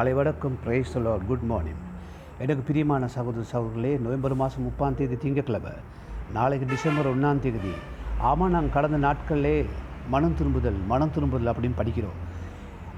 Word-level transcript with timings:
காலை 0.00 0.12
வணக்கம். 0.18 0.54
Price 0.64 0.92
Lord 1.04 1.24
good 1.30 1.42
morning 1.48 1.80
எனக்கு 2.42 2.62
பிரியமான 2.68 3.08
சகோதர 3.14 3.42
சகோதரர்களே 3.50 3.90
நவம்பர் 4.04 4.34
மாதம் 4.42 4.64
முப்பாம் 4.66 4.96
தேதி 4.98 5.16
திங்கட்கிழமை 5.24 5.72
நாளைக்கு 6.36 6.66
டிசம்பர் 6.70 7.08
ஒன்றாம் 7.10 7.40
தேதி. 7.44 7.72
ஆமாம் 8.28 8.52
நாங்கள் 8.54 8.74
கடந்த 8.76 8.98
நாட்களிலே 9.06 9.52
மனம் 10.14 10.36
திரும்புதல் 10.38 10.78
மனம் 10.92 11.12
திரும்புதல் 11.16 11.50
அப்படின்னு 11.52 11.78
படிக்கிறோம். 11.80 12.16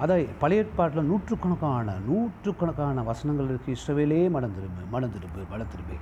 அதை 0.04 0.20
பழைய 0.42 0.64
ஏற்பாட்டில் 0.64 1.08
நூற்றுக்கணக்கான 1.10 1.96
நூற்றுக்கணக்கான 2.10 3.04
வசனங்கள் 3.10 3.50
இருக்குது 3.54 3.76
இஸ்ரவேலே 3.78 4.20
மனம் 4.36 4.54
திரும்பு 4.58 4.84
மனம் 4.94 5.14
திரும்பு 5.16 5.48
மனம் 5.54 5.72
திரும்பு. 5.74 5.98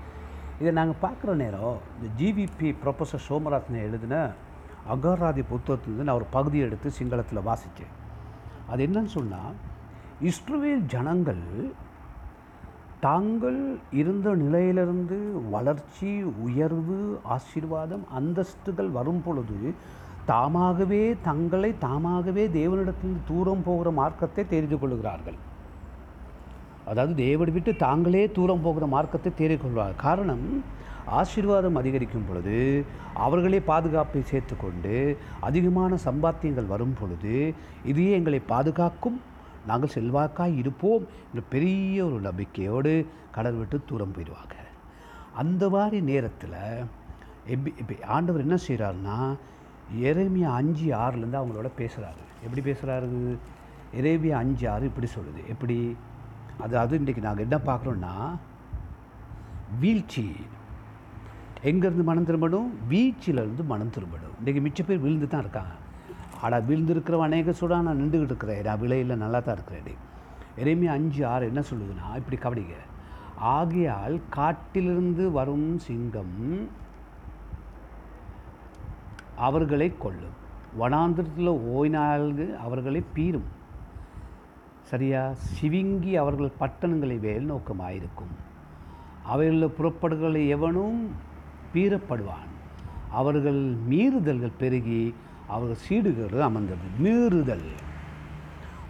இதை 0.61 0.75
நாங்கள் 0.81 1.03
பார்க்குற 1.07 1.39
நேரம் 1.45 1.81
இந்த 1.97 2.13
ஜிவிபி 2.21 2.71
ப்ரொஃபஸர் 2.85 3.27
சோமராத்னே 3.31 3.83
எழுதின 3.89 4.23
அகராதி 4.97 5.45
புத்தகத்துலேருந்து 5.55 6.09
நான் 6.11 6.21
ஒரு 6.23 6.31
பகுதியை 6.39 6.67
எடுத்து 6.71 6.97
சிங்களத்தில் 7.01 7.47
வாசித்தேன். 7.51 7.95
அது 8.73 8.81
என்னன்னு 8.89 9.17
சொன்னால் 9.19 9.59
இஸ்ரவேல் 10.29 10.83
ஜனங்கள் 10.87 11.45
தாங்கள் 13.01 13.61
இருந்த 13.91 14.35
நிலையிலிருந்து 14.35 15.19
வளர்ச்சி 15.51 16.11
உயர்வு 16.47 17.21
ஆசீர்வாதம் 17.37 18.05
அந்தஸ்துகள் 18.19 18.91
வரும் 18.91 19.23
பொழுது 19.23 19.59
தாமாகவே 20.27 21.17
தங்களை 21.23 21.71
தாமாகவே 21.79 22.45
தேவனிடத்தில் 22.49 23.17
தூரம் 23.27 23.63
போகிற 23.63 23.91
மார்க்கத்தை 23.91 24.45
தெரிந்து 24.49 24.79
கொள்கிறார்கள். 24.79 25.39
அதாவது 26.85 27.15
தேவனை 27.15 27.53
விட்டு 27.53 27.77
தாங்களே 27.77 28.27
தூரம் 28.33 28.63
போகிற 28.63 28.87
மார்க்கத்தை 28.87 29.33
தெரிந்து 29.35 29.95
காரணம் 29.97 30.47
ஆசீர்வாதம் 31.21 31.75
அதிகரிக்கும் 31.75 32.29
பொழுது 32.29 32.85
அவர்களே 33.15 33.61
பாதுகாப்பை 33.61 34.23
சேர்த்துக்கொண்டு 34.23 35.17
அதிகமான 35.41 35.99
சம்பாத்தியங்கள் 36.05 36.73
வரும் 36.75 36.97
பொழுது 37.01 37.55
இதையே 37.85 38.13
எங்களை 38.13 38.43
பாதுகாக்கும் 38.47 39.19
நாங்கள் 39.67 39.93
செல்வாக்காய் 39.95 40.57
இருப்போம் 40.57 41.07
என்ற 41.31 41.47
பெரிய 41.49 42.05
ஒரு 42.05 42.21
நம்பிக்கையோடு 42.21 43.07
கடல் 43.31 43.55
விட்டு 43.55 43.81
தூரம் 43.87 44.13
போயிடுவாங்க. 44.13 44.55
அந்த 45.35 45.69
மாதிரி 45.69 46.01
நேரத்தில் 46.01 46.59
எப்படி 47.45 47.75
இப்போ 47.79 48.07
ஆண்டவர் 48.07 48.41
என்ன 48.41 48.57
செய்கிறாருன்னா 48.69 49.37
எரேமியா 50.03 50.51
அஞ்சு 50.61 50.95
ஆறுலேருந்து 50.95 51.41
அவங்களோட 51.41 51.71
பேசுகிறாரு 51.77 52.23
எப்படி 52.45 52.73
பேசுகிறாரு 52.73 53.39
எரேமியா 54.01 54.31
அஞ்சு 54.31 54.71
ஆறு 54.71 54.85
இப்படி 54.85 55.07
சொல்லுது. 55.07 55.49
எப்படி? 55.49 55.97
அதாவது 56.61 56.99
இன்றைக்கி 56.99 57.21
நாங்கள் 57.21 57.47
என்ன 57.51 57.59
பார்க்குறோன்னா 57.67 58.39
வீழ்ச்சி. 59.81 60.37
எங்கேருந்து 61.63 62.03
மனம் 62.03 62.27
திரும்பணும்? 62.27 62.69
வீழ்ச்சியிலேருந்து 62.91 63.65
மனம் 63.67 63.91
திரும்பணும். 63.91 64.37
இன்றைக்கி 64.41 64.61
மிச்ச 64.67 64.83
பேர் 64.87 64.99
விழுந்து 64.99 65.29
தான் 65.29 65.41
இருக்காங்க. 65.41 65.71
அட 66.41 66.61
வீழ்ந்திருக்கிறவன் 66.61 67.21
அநேக 67.21 67.51
சுடா 67.51 67.81
நான் 67.83 67.89
நின்றுக்கிட்டு 67.89 68.25
இருக்கிறேன். 68.25 68.63
நான் 68.63 68.81
விலையில் 68.81 69.17
நல்லா 69.17 69.39
தான் 69.39 69.55
இருக்கிறேன் 69.55 69.97
எதையுமே 70.57 70.87
அஞ்சு 70.87 71.27
ஆறு 71.27 71.47
என்ன 71.47 71.61
சொல்லுதுன்னா 71.61 72.17
இப்படி 72.17 72.37
கவனிங்க. 72.37 72.75
ஆகையால் 73.37 74.21
காட்டிலிருந்து 74.31 75.31
வரும் 75.31 75.79
சிங்கம் 75.79 76.69
அவர்களை 79.37 79.93
கொல்லும். 79.99 80.39
வனாந்திரத்தில் 80.81 81.61
ஓய்நாள்கு 81.77 82.57
அவர்களை 82.57 83.05
பீரும். 83.15 83.49
சரியா? 84.83 85.33
சிவிங்கி 85.61 86.13
அவர்கள் 86.13 86.53
பட்டணங்களை 86.59 87.19
வேல் 87.19 87.53
நோக்கமாயிருக்கும். 87.53 88.35
அவைகளில் 89.23 89.71
புறப்படுகளை 89.71 90.49
எவனும் 90.49 91.11
பீறப்படுவான் 91.75 92.49
அவர்கள் 93.11 93.75
மீறுதல்கள் 93.91 94.53
பெருகி 94.59 95.15
அவர்கள் 95.51 95.85
சீடுகிறது 95.89 96.39
அமர்ந்தது. 96.49 96.87
மீறுதல். 97.05 97.69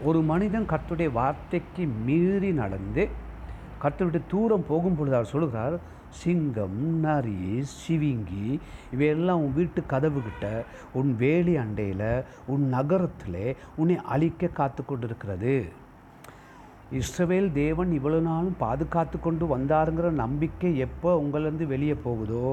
ஒரு 0.03 0.21
மனிதன் 0.23 0.69
கர்த்தருடைய 0.69 1.13
வார்த்தைக்கு 1.13 1.85
மீறி 2.07 2.51
நடந்து 2.53 3.03
கர்த்தருடைய 3.83 4.23
தூரம் 4.29 4.65
போகும் 4.69 4.97
பொழுது 4.97 5.15
அவர் 5.15 5.33
சொல்கிறார் 5.33 5.77
சிங்கம் 6.21 6.79
நரி 7.05 7.65
சிவிங்கி 7.75 8.47
இவையெல்லாம் 8.93 9.43
உன் 9.43 9.55
வீட்டு 9.55 9.81
கதவுகிட்ட 9.91 10.47
உன் 10.93 11.11
வேலி 11.17 11.55
அண்டையில் 11.57 12.25
உன் 12.47 12.65
நகரத்தில் 12.69 13.57
உன்னை 13.77 13.97
அழிக்க 14.15 14.53
காத்து 14.59 14.83
கொண்டிருக்கிறது. 14.85 15.55
இஸ்ரவேல் 17.01 17.53
தேவன் 17.53 17.93
இவ்வளவு 17.93 18.23
நாளும் 18.23 18.57
பாதுகாத்து 18.59 19.17
கொண்டு 19.21 19.47
வந்தாருங்கிற 19.57 20.09
நம்பிக்கை 20.25 20.71
எப்போ 20.79 21.11
உங்களிருந்து 21.25 21.67
வெளியே 21.67 21.97
போகுதோ 22.05 22.51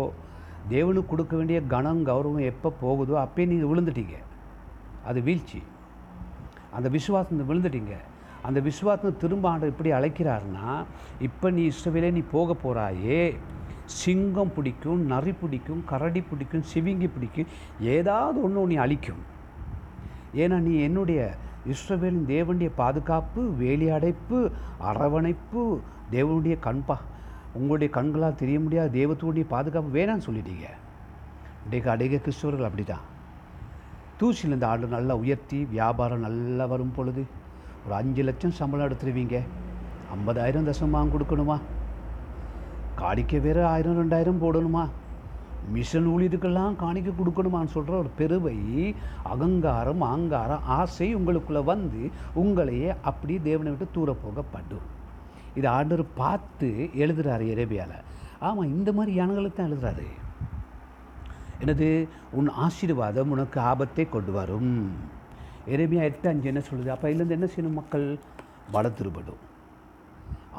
தேவனுக்கு 0.69 1.05
கொடுக்க 1.05 1.35
வேண்டிய 1.37 1.61
கனம் 1.73 2.01
கௌரவம் 2.05 2.47
எப்போ 2.51 2.69
போகுதோ 2.81 3.15
அப்போயே 3.23 3.47
நீங்கள் 3.47 3.69
விழுந்துட்டீங்க. 3.71 4.15
அது 5.05 5.21
வீழ்ச்சி. 5.21 5.61
அந்த 6.71 6.89
விசுவாசம் 6.89 7.49
விழுந்துட்டீங்க. 7.49 7.95
அந்த 8.41 8.59
விசுவாசம் 8.59 9.17
திரும்ப 9.17 9.49
ஆண்டு 9.49 9.67
எப்படி 9.67 9.91
அழைக்கிறாருன்னா 9.91 10.85
இப்போ 11.27 11.49
நீ 11.49 11.63
இஷ்டவிலே 11.67 12.11
நீ 12.11 12.21
போக 12.31 12.55
போகிறாயே 12.63 13.21
சிங்கம் 13.83 14.53
பிடிக்கும் 14.55 15.01
நரி 15.05 15.31
பிடிக்கும் 15.31 15.81
கரடி 15.85 16.21
பிடிக்கும் 16.21 16.63
சிவிங்கி 16.73 17.09
பிடிக்கும் 17.13 17.51
ஏதாவது 17.79 18.43
ஒன்று 18.43 18.67
நீ 18.67 18.75
அழிக்கும். 18.75 19.21
ஏன்னா 20.33 20.57
நீ 20.67 20.73
என்னுடைய 20.79 21.21
இஸ்ரவேலின் 21.73 22.27
தேவனுடைய 22.27 22.69
பாதுகாப்பு 22.75 23.41
வேலி 23.61 23.89
அடைப்பு 23.89 24.51
அரவணைப்பு 24.79 25.79
தேவனுடைய 26.11 26.55
கண்பா 26.65 26.97
உங்களுடைய 27.53 27.89
கண்களால் 27.97 28.39
தெரிய 28.41 28.59
முடியாத 28.59 28.93
தேவத்துடைய 28.97 29.45
பாதுகாப்பு 29.53 29.91
வேணான்னு 29.97 30.27
சொல்லிட்டீங்க. 30.27 30.67
இன்றைக்கு 31.65 31.89
அநேக 31.93 32.19
கிறிஸ்தவர்கள் 32.25 32.67
அப்படி 32.69 32.83
தான் 32.83 33.05
தூசியில் 34.19 34.55
இந்த 34.55 34.67
ஆண்டு 34.67 34.87
நல்லா 34.95 35.15
உயர்த்தி 35.23 35.57
வியாபாரம் 35.73 36.25
நல்லா 36.27 36.65
வரும் 36.73 36.93
பொழுது 36.97 37.23
ஒரு 37.85 37.93
அஞ்சு 37.97 38.23
லட்சம் 38.27 38.55
சம்பளம் 38.59 38.87
எடுத்துருவீங்க. 38.87 39.37
ஐம்பதாயிரம் 40.15 40.69
தசமாக 40.69 41.11
கொடுக்கணுமா? 41.13 41.57
காணிக்க 43.01 43.41
வேறு 43.45 43.63
ஆயிரம் 43.73 43.99
ரெண்டாயிரம் 44.01 44.41
போடணுமா? 44.43 44.83
மிஷன் 45.75 46.07
ஊழியத்துக்கெல்லாம் 46.13 46.77
காணிக்க 46.83 47.09
கொடுக்கணுமான்னு 47.15 47.73
சொல்கிற 47.75 47.97
ஒரு 48.03 48.09
பெருவை 48.19 48.57
அகங்காரம் 49.33 50.03
ஆங்காரம் 50.11 50.67
ஆசை 50.79 51.15
உங்களுக்குள்ளே 51.15 51.63
வந்து 51.71 52.03
உங்களையே 52.43 52.95
அப்படி 53.11 53.39
தேவனை 53.49 53.71
விட்டு 53.71 53.87
தூர 53.95 54.13
போகப்படும் 54.23 54.85
இது 55.57 55.67
ஆண்டவர் 55.67 56.13
பார்த்து 56.21 56.67
எழுதுகிறாரு 57.03 57.45
எரேபியாவில் 57.53 58.05
ஆமாம் 58.47 58.73
இந்த 58.75 58.89
மாதிரி 58.93 59.11
யானைகளை 59.17 59.49
தான் 59.51 59.69
எழுதுறாரு. 59.69 60.07
எனது 61.59 61.87
உன் 62.31 62.49
ஆசீர்வாதம் 62.65 63.31
உனக்கு 63.35 63.59
ஆபத்தை 63.59 64.05
கொண்டு 64.09 64.31
வரும். 64.31 64.73
எரேபியா 65.73 66.01
எட்டு 66.09 66.27
அஞ்சு 66.29 66.47
என்ன 66.51 66.61
சொல்லுது? 66.67 66.89
அப்போ 66.95 67.07
இதுலேருந்து 67.09 67.37
என்ன 67.37 67.47
செய்யணும் 67.53 67.79
மக்கள்? 67.79 68.05
வட 68.71 68.87
திரும்பணும். 68.99 69.41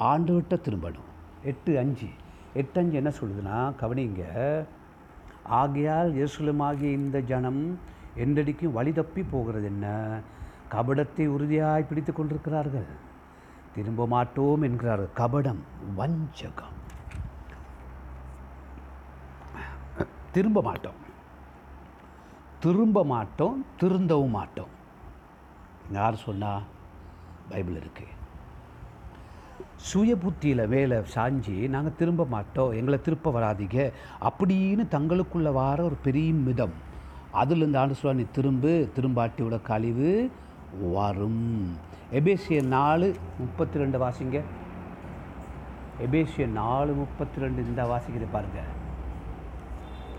ஆண்டுகிட்ட 0.08 0.56
திரும்பணும். 0.66 1.08
எட்டு 1.42 1.78
அஞ்சு. 1.78 2.08
எட்டு 2.54 2.80
அஞ்சு 2.80 2.96
என்ன 3.00 3.10
சொல்லுதுன்னா 3.20 3.58
கவனிங்க. 3.82 4.22
ஆகையால் 5.60 6.10
இயேசுலமாகிய 6.18 6.90
இந்த 7.00 7.18
ஜனம் 7.20 7.62
என்றடிக்கும் 8.24 8.76
வழி 8.78 8.92
தப்பி 8.92 9.22
போகிறது 9.22 9.66
என்ன? 9.66 9.86
கபடத்தை 10.74 11.26
உறுதியாய் 11.26 11.88
பிடித்து 11.88 12.12
கொண்டிருக்கிறார்கள். 12.12 12.88
திரும்ப 13.74 14.06
மாட்டோம் 14.06 14.62
என்கிறார். 14.62 15.04
கபடம் 15.14 15.62
வஞ்சகம். 15.96 16.76
திரும்ப 20.32 20.62
மாட்டோம். 20.62 21.06
திரும்ப 22.60 23.04
மாட்டோம் 23.04 23.64
திருந்தவும் 23.76 24.30
மாட்டோம். 24.30 24.72
யார் 25.92 26.16
சொன்னால் 26.16 26.62
பைபிள் 27.50 27.78
இருக்குது 27.78 28.16
சுய 29.76 30.16
புத்தியில் 30.16 30.66
வேலை 30.66 30.98
சாஞ்சி 31.14 31.68
நாங்கள் 31.68 31.94
திரும்ப 31.94 32.24
மாட்டோம் 32.24 32.72
எங்களை 32.72 33.00
திருப்ப 33.00 33.30
வராதீங்க. 33.30 33.92
அப்படின்னு 34.20 34.82
தங்களுக்குள்ள 34.90 35.52
வார 35.52 35.84
ஒரு 35.84 35.96
பெரிய 36.02 36.32
மிதம். 36.32 36.72
அதுலேருந்து 37.34 37.76
ஆண்டு 37.76 37.94
சொல்ல 37.94 38.20
நீ 38.20 38.26
திரும்பு 38.32 38.90
திரும்பாட்டியோட 38.96 39.62
கழிவு 39.62 40.30
வரும். 40.92 41.76
எபேசிய 42.12 42.62
நாலு 42.62 43.14
முப்பத்தி 43.38 43.78
ரெண்டு 43.78 43.98
வாசிங்க. 43.98 44.40
எபேசிய 46.04 46.46
நாலு 46.46 46.92
முப்பத்தி 46.92 47.40
ரெண்டு 47.40 47.66
இந்த 47.66 47.82
வாசிக்கிறது 47.82 48.26
பாருங்கள் 48.32 48.70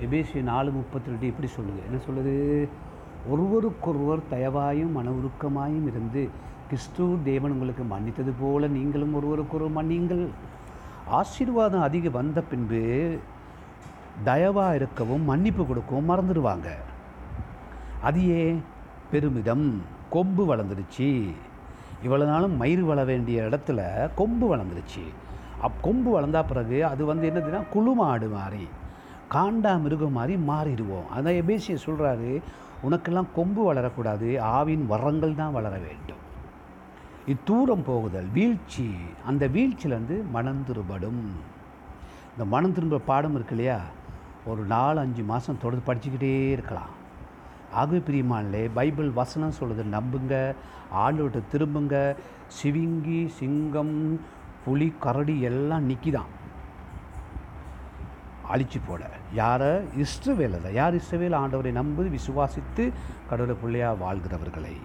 எபேசிய 0.02 0.42
நாலு 0.42 0.72
முப்பத்தி 0.72 1.10
ரெண்டு 1.10 1.26
இப்படி 1.26 1.48
சொல்லுங்கள் 1.48 1.88
என்ன 1.90 2.00
சொல்லுது? 2.08 2.68
ஒருவருக்கொருவர் 3.30 4.20
தயவாயும் 4.32 4.92
மன 4.92 5.10
உருக்கமாயும் 5.10 5.88
இருந்து 5.88 6.30
கிறிஸ்து 6.68 7.18
தேவன் 7.24 7.52
உங்களுக்கு 7.52 7.84
மன்னித்தது 7.84 8.34
போல 8.40 8.68
நீங்களும் 8.68 9.14
ஒருவருக்கொருவர் 9.14 9.78
மன்னிங்கள் 9.80 10.28
ஆசீர்வாதம் 11.08 11.82
அதிக 11.82 12.10
வந்த 12.10 12.42
பின்பு 12.42 13.18
தயவாக 14.26 14.76
இருக்கவும் 14.76 15.22
மன்னிப்பு 15.22 15.66
கொடுக்கவும் 15.66 16.10
மறந்துடுவாங்க. 16.10 16.68
அது 18.02 18.28
ஏன்? 18.28 18.64
பெருமிதம். 19.12 19.82
கொம்பு 20.10 20.56
வளர்ந்துருச்சு 20.56 21.32
இவ்வளோ 22.06 22.26
நாளும் 22.26 22.56
மயிர் 22.56 22.84
வள 22.84 23.04
வேண்டிய 23.04 23.48
இடத்துல 23.50 23.80
கொம்பு 24.16 24.46
வளர்ந்துருச்சு. 24.52 25.04
அப் 25.66 25.80
கொம்பு 25.82 26.10
வளர்ந்தா 26.16 26.42
பிறகு 26.48 26.78
அது 26.86 27.06
வந்து 27.06 27.30
என்னதுன்னா 27.30 27.62
குழுமாடு 27.74 28.30
மாதிரி 28.30 28.68
காண்டா 29.34 29.72
மிருகம் 29.82 30.16
மாதிரி 30.18 30.36
மாறிடுவோம். 30.52 31.10
அதான் 31.16 31.40
எபேசிய 31.42 31.78
சொல்கிறாரு 31.86 32.32
உனக்கெல்லாம் 32.88 33.34
கொம்பு 33.36 33.62
வளரக்கூடாது 33.68 34.28
ஆவின் 34.58 34.86
வரங்கள் 34.86 35.36
தான் 35.36 35.56
வளர 35.58 35.74
வேண்டும். 35.78 36.24
இத்தூரம் 37.28 37.84
போகுதல் 37.86 38.30
வீழ்ச்சி 38.34 38.88
அந்த 39.26 39.48
வீழ்ச்சியிலேருந்து 39.48 40.18
மனம் 40.32 40.64
திரும்படும் 40.68 41.22
இந்த 42.32 42.46
மனம் 42.54 42.74
திரும்ப 42.74 43.04
பாடம் 43.06 43.36
இருக்கு 43.36 43.56
இல்லையா? 43.56 43.80
ஒரு 44.46 44.62
நாலு 44.64 45.00
அஞ்சு 45.00 45.24
மாதம் 45.24 45.62
தொடர்ந்து 45.62 45.88
படிச்சுக்கிட்டே 45.90 46.34
இருக்கலாம். 46.50 46.94
ஆகவே 47.74 47.98
பிரியமானே 47.98 48.70
பைபிள் 48.74 49.12
வசனம் 49.12 49.58
சொல்லுது 49.60 49.84
நம்புங்க 49.84 50.56
ஆண்டவர்கிட்ட 50.94 51.52
திரும்புங்க 51.52 52.16
சிவிங்கி 52.62 53.28
சிங்கம் 53.40 54.20
புலி 54.66 54.94
கரடி 55.00 55.42
எல்லாம் 55.42 55.86
நிற்கிதான் 55.86 56.38
அழிச்சு 58.48 58.82
போல. 58.88 59.10
யாரை? 59.34 59.82
இஷ்டவேலை 59.98 60.62
தான் 60.62 60.74
யார் 60.74 60.94
இஷ்டவேல் 60.94 61.36
ஆண்டவரை 61.36 61.72
நம்பி 61.72 62.10
விசுவாசித்து 62.10 62.92
கடவுளை 63.30 63.56
பிள்ளையாக 63.56 64.00
வாழ்கிறவர்களை. 64.00 64.76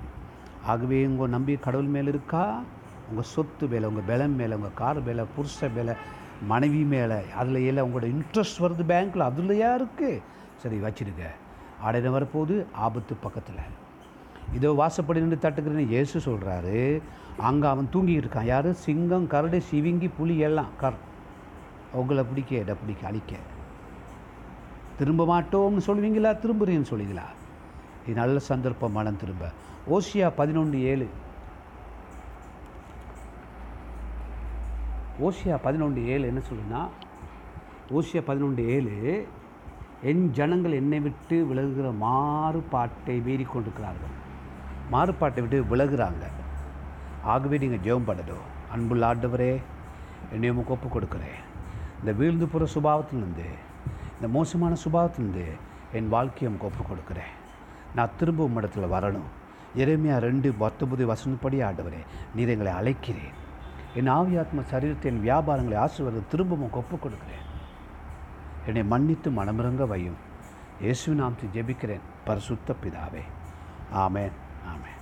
ஆகவே 0.66 1.06
உங்கள் 1.06 1.28
நம்பி 1.28 1.56
கடவுள் 1.56 1.84
மேலே 1.84 2.08
இருக்கா? 2.08 2.62
உங்கள் 3.10 3.25
சொத்து 3.25 3.69
மேலே 3.69 3.86
உங்கள் 3.86 4.04
பலம் 4.04 4.36
மேலே 4.36 4.54
உங்கள் 4.54 4.75
கார் 4.75 5.02
மேலே 5.02 5.22
புருஷ 5.36 5.69
மேலே 5.69 5.94
மனைவி 6.42 6.84
மேலே 6.84 7.22
அதில் 7.34 7.66
எல்லாம் 7.66 7.84
உங்களோட 7.84 8.04
இன்ட்ரெஸ்ட் 8.04 8.60
வருது 8.60 8.84
பேங்க்கில் 8.84 9.28
அதுலையா 9.31 9.75
இருக்குது 9.78 10.22
சரி 10.62 10.76
வச்சுருங்க 10.76 11.25
ஆடையில 11.84 12.12
வரப்போகுது 12.16 12.56
ஆபத்து 12.72 13.14
பக்கத்தில். 13.14 13.64
இதோ 14.56 14.70
வாசப்படி 14.81 15.20
நின்று 15.22 15.38
தட்டுக்கிறேன்னு 15.44 15.90
இயேசு 15.94 16.16
சொல்கிறாரு 16.26 17.02
அங்கே 17.48 17.66
அவன் 17.66 17.88
தூங்கிட்டு 17.92 18.25
இருக்கான். 18.25 18.50
யார்? 18.52 18.72
சிங்கம் 18.72 19.26
கரடு 19.26 19.62
சிவிங்கி 19.70 20.10
புலி 20.16 20.36
எல்லாம். 20.38 20.70
கர். 20.81 20.98
உங்களை 21.92 22.25
பிடிக்க 22.25 22.56
இட 22.56 22.75
பிடிக்க 22.75 23.06
அழிக்க. 23.06 23.34
திரும்ப 24.98 25.22
மாட்டோம்னு 25.32 25.82
சொல்லுவீங்களா? 25.86 26.32
திரும்புறேன்னு 26.42 26.90
சொல்லுவீங்களா? 26.90 27.26
இது 28.04 28.14
நல்ல 28.14 28.38
சந்தர்ப்பம் 28.38 28.92
மனம் 28.92 29.20
திரும்ப. 29.22 29.44
ஓசியா 29.90 30.32
பதினொன்று 30.36 30.82
ஏழு. 30.82 31.06
ஓசியா 35.26 35.56
பதினொன்று 35.62 36.06
ஏழு 36.06 36.26
என்ன 36.26 36.40
சொல்லுன்னா 36.50 36.82
ஓசியா 37.90 38.20
பதினொன்று 38.20 38.62
ஏழு. 38.69 39.26
என் 40.10 40.24
ஜனங்கள் 40.36 40.78
என்னை 40.78 40.98
விட்டு 41.04 41.36
விலகுகிற 41.50 41.88
மாறுபாட்டை 42.02 43.14
மீறி 43.26 43.44
கொண்டிருக்கிறார்கள். 43.52 44.14
மாறுபாட்டை 44.92 45.40
விட்டு 45.44 45.58
விலகுறாங்க. 45.70 46.24
ஆகவே 47.32 47.58
நீங்கள் 47.62 47.84
ஜெபம் 47.86 48.08
பண்ணணும். 48.08 48.44
அன்புள்ள 48.74 49.04
ஆண்டவரே 49.10 49.52
என்னை 50.34 50.50
உமக்கு 50.54 50.74
ஒப்பு 50.76 50.88
கொடுக்குறேன் 50.94 51.38
இந்த 52.00 52.12
வீழ்ந்து 52.18 52.46
போகிற 52.46 52.66
சுபாவத்திலிருந்து 52.74 53.46
இந்த 54.16 54.28
மோசமான 54.36 54.76
சுபாவத்திலிருந்து 54.84 55.46
என் 55.98 56.12
வாழ்க்கையை 56.16 56.48
உமக்கு 56.50 56.68
ஒப்பு 56.70 56.84
கொடுக்குறேன் 56.90 57.32
நான் 57.96 58.16
திரும்ப 58.20 58.48
உம்மிடத்தில் 58.48 58.92
வரணும். 58.96 59.30
இறைமையாக 59.82 60.24
ரெண்டு 60.28 60.54
பத்தொம்பது 60.62 61.04
வசனப்படி 61.12 61.58
ஆண்டவரே 61.68 62.02
நீர் 62.34 62.52
எங்களை 62.56 62.72
அழைக்கிறேன். 62.80 63.34
என் 63.98 64.12
ஆவியாத்ம 64.18 64.66
சரீரத்தின் 64.74 65.24
வியாபாரங்களை 65.26 65.78
ஆசீர்வாதம் 65.86 66.30
திரும்பவும் 66.34 66.76
கொப்பு 66.78 66.96
கொடுக்குறேன். 66.96 67.42
என்னை 68.66 68.84
மன்னித்து 68.84 69.31
மனமிறங்க 69.31 69.84
வையும். 69.84 70.19
இயேசு 70.81 71.14
நாம் 71.14 71.34
ஜெபிக்கிறேன். 71.52 72.00
பரிசுத்த 72.25 72.75
பிதாவே. 72.84 73.22
ஆமேன். 73.94 74.32
ஆமேன். 74.66 75.00